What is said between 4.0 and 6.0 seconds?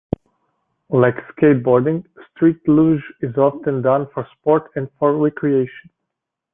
for sport and for recreation.